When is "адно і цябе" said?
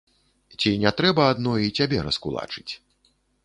1.33-1.97